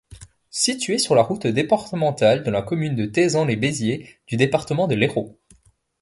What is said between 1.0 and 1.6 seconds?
la route